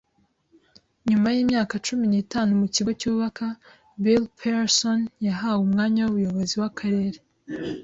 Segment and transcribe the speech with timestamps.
[1.09, 3.45] Nyuma yimyaka cumi n'itanu mu kigo cyubaka,
[4.03, 7.19] Bill Pearson yahawe umwanya wumuyobozi wakarere.